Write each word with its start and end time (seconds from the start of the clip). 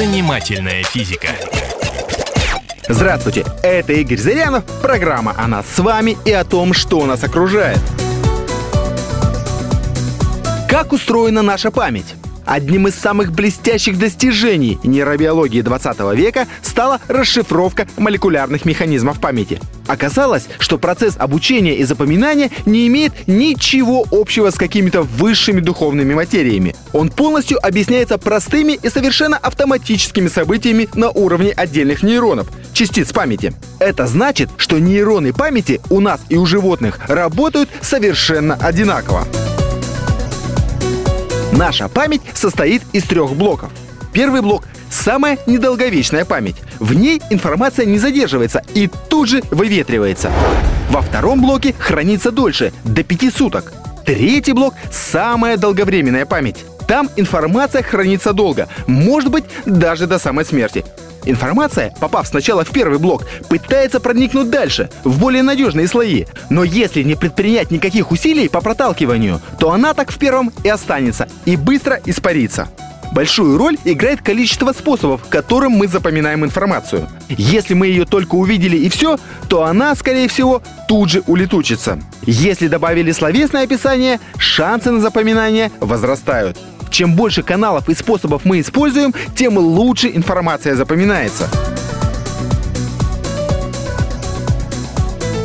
Занимательная 0.00 0.82
физика. 0.82 1.28
Здравствуйте, 2.88 3.44
это 3.62 3.92
Игорь 3.92 4.16
Зырянов, 4.16 4.64
программа 4.80 5.34
о 5.36 5.46
нас 5.46 5.66
с 5.66 5.78
вами 5.78 6.16
и 6.24 6.32
о 6.32 6.42
том, 6.42 6.72
что 6.72 7.04
нас 7.04 7.22
окружает. 7.22 7.80
Как 10.70 10.94
устроена 10.94 11.42
наша 11.42 11.70
память? 11.70 12.14
Одним 12.46 12.88
из 12.88 12.94
самых 12.94 13.32
блестящих 13.32 13.98
достижений 13.98 14.78
нейробиологии 14.82 15.60
20 15.60 16.00
века 16.16 16.46
стала 16.62 17.00
расшифровка 17.08 17.86
молекулярных 17.96 18.64
механизмов 18.64 19.20
памяти. 19.20 19.60
Оказалось, 19.86 20.46
что 20.58 20.78
процесс 20.78 21.16
обучения 21.18 21.76
и 21.76 21.84
запоминания 21.84 22.50
не 22.64 22.86
имеет 22.86 23.26
ничего 23.26 24.04
общего 24.12 24.50
с 24.50 24.54
какими-то 24.54 25.02
высшими 25.02 25.60
духовными 25.60 26.14
материями. 26.14 26.76
Он 26.92 27.10
полностью 27.10 27.58
объясняется 27.64 28.18
простыми 28.18 28.78
и 28.80 28.88
совершенно 28.88 29.36
автоматическими 29.36 30.28
событиями 30.28 30.88
на 30.94 31.10
уровне 31.10 31.50
отдельных 31.50 32.02
нейронов, 32.02 32.48
частиц 32.72 33.12
памяти. 33.12 33.52
Это 33.78 34.06
значит, 34.06 34.48
что 34.56 34.78
нейроны 34.78 35.32
памяти 35.32 35.80
у 35.90 36.00
нас 36.00 36.20
и 36.28 36.36
у 36.36 36.46
животных 36.46 37.00
работают 37.08 37.68
совершенно 37.82 38.54
одинаково. 38.54 39.26
Наша 41.60 41.90
память 41.90 42.22
состоит 42.32 42.80
из 42.94 43.04
трех 43.04 43.34
блоков. 43.34 43.70
Первый 44.14 44.40
блок– 44.40 44.64
самая 44.90 45.36
недолговечная 45.44 46.24
память. 46.24 46.56
В 46.78 46.94
ней 46.94 47.20
информация 47.28 47.84
не 47.84 47.98
задерживается 47.98 48.62
и 48.72 48.88
тут 49.10 49.28
же 49.28 49.42
выветривается. 49.50 50.32
Во 50.88 51.02
втором 51.02 51.42
блоке 51.42 51.74
хранится 51.78 52.30
дольше– 52.30 52.72
до 52.84 53.02
5 53.02 53.34
суток. 53.34 53.74
Третий 54.06 54.54
блок– 54.54 54.72
самая 54.90 55.58
долговременная 55.58 56.24
память. 56.24 56.64
Там 56.88 57.10
информация 57.16 57.82
хранится 57.82 58.32
долго, 58.32 58.66
может 58.86 59.30
быть, 59.30 59.44
даже 59.66 60.06
до 60.06 60.18
самой 60.18 60.46
смерти. 60.46 60.86
Информация, 61.24 61.94
попав 62.00 62.26
сначала 62.26 62.64
в 62.64 62.70
первый 62.70 62.98
блок, 62.98 63.26
пытается 63.48 64.00
проникнуть 64.00 64.50
дальше, 64.50 64.90
в 65.04 65.18
более 65.18 65.42
надежные 65.42 65.88
слои. 65.88 66.26
Но 66.48 66.64
если 66.64 67.02
не 67.02 67.14
предпринять 67.14 67.70
никаких 67.70 68.10
усилий 68.10 68.48
по 68.48 68.60
проталкиванию, 68.60 69.40
то 69.58 69.72
она 69.72 69.94
так 69.94 70.10
в 70.10 70.18
первом 70.18 70.52
и 70.64 70.68
останется, 70.68 71.28
и 71.44 71.56
быстро 71.56 72.00
испарится. 72.06 72.68
Большую 73.12 73.58
роль 73.58 73.76
играет 73.84 74.22
количество 74.22 74.72
способов, 74.72 75.22
которым 75.28 75.72
мы 75.72 75.88
запоминаем 75.88 76.44
информацию. 76.44 77.08
Если 77.28 77.74
мы 77.74 77.88
ее 77.88 78.04
только 78.04 78.36
увидели 78.36 78.76
и 78.76 78.88
все, 78.88 79.18
то 79.48 79.64
она, 79.64 79.94
скорее 79.96 80.28
всего, 80.28 80.62
тут 80.86 81.10
же 81.10 81.22
улетучится. 81.26 81.98
Если 82.22 82.68
добавили 82.68 83.10
словесное 83.10 83.64
описание, 83.64 84.20
шансы 84.38 84.92
на 84.92 85.00
запоминание 85.00 85.72
возрастают. 85.80 86.56
Чем 86.90 87.14
больше 87.14 87.42
каналов 87.42 87.88
и 87.88 87.94
способов 87.94 88.44
мы 88.44 88.60
используем, 88.60 89.14
тем 89.36 89.56
лучше 89.56 90.10
информация 90.12 90.74
запоминается. 90.74 91.48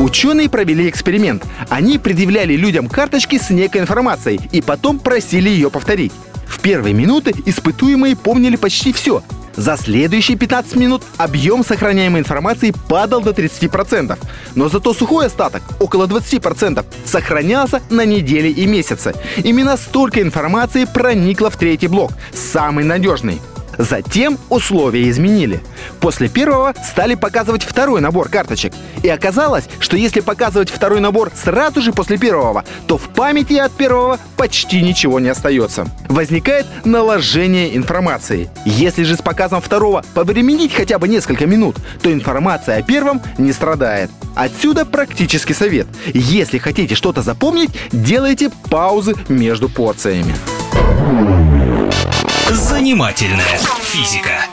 Ученые 0.00 0.48
провели 0.48 0.88
эксперимент. 0.88 1.44
Они 1.68 1.98
предъявляли 1.98 2.54
людям 2.54 2.88
карточки 2.88 3.38
с 3.38 3.50
некой 3.50 3.80
информацией 3.80 4.40
и 4.52 4.60
потом 4.62 4.98
просили 4.98 5.48
ее 5.48 5.70
повторить. 5.70 6.12
В 6.46 6.60
первые 6.60 6.94
минуты 6.94 7.34
испытуемые 7.46 8.16
помнили 8.16 8.56
почти 8.56 8.92
все, 8.92 9.22
за 9.56 9.76
следующие 9.76 10.36
15 10.36 10.76
минут 10.76 11.02
объем 11.16 11.64
сохраняемой 11.64 12.20
информации 12.20 12.72
падал 12.88 13.20
до 13.20 13.30
30%, 13.30 14.18
но 14.54 14.68
зато 14.68 14.94
сухой 14.94 15.26
остаток, 15.26 15.62
около 15.80 16.06
20%, 16.06 16.84
сохранялся 17.04 17.82
на 17.90 18.04
недели 18.04 18.48
и 18.48 18.66
месяцы. 18.66 19.14
Именно 19.36 19.76
столько 19.76 20.22
информации 20.22 20.84
проникло 20.84 21.50
в 21.50 21.56
третий 21.56 21.88
блок, 21.88 22.12
самый 22.32 22.84
надежный. 22.84 23.40
Затем 23.78 24.38
условия 24.50 25.08
изменили. 25.08 25.60
После 26.00 26.28
первого 26.28 26.74
стали 26.84 27.14
показывать 27.14 27.62
второй 27.62 28.00
набор 28.00 28.28
карточек. 28.28 28.74
И 29.02 29.08
оказалось, 29.08 29.64
что 29.78 29.96
если 29.96 30.20
показывать 30.20 30.68
второй 30.68 31.00
набор 31.00 31.30
сразу 31.34 31.80
же 31.80 31.92
после 31.92 32.18
первого, 32.18 32.64
то 32.86 32.98
в 32.98 33.08
памяти 33.08 33.54
от 33.54 33.72
первого 33.72 34.18
почти 34.36 34.82
ничего 34.82 35.20
не 35.20 35.28
остается. 35.28 35.86
Возникает 36.08 36.66
наложение 36.84 37.76
информации. 37.76 38.50
Если 38.64 39.04
же 39.04 39.16
с 39.16 39.22
показом 39.22 39.60
второго 39.60 40.04
повременить 40.14 40.74
хотя 40.74 40.98
бы 40.98 41.06
несколько 41.06 41.46
минут, 41.46 41.76
то 42.02 42.12
информация 42.12 42.78
о 42.78 42.82
первом 42.82 43.22
не 43.38 43.52
страдает. 43.52 44.10
Отсюда 44.34 44.84
практический 44.84 45.54
совет. 45.54 45.86
Если 46.12 46.58
хотите 46.58 46.94
что-то 46.94 47.22
запомнить, 47.22 47.70
делайте 47.92 48.50
паузы 48.70 49.14
между 49.28 49.68
порциями. 49.68 50.34
Занимательная 52.50 53.58
физика. 53.82 54.46